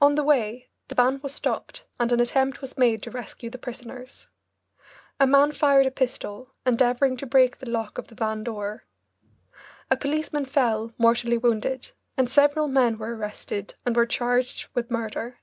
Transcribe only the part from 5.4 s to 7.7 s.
fired a pistol, endeavouring to break the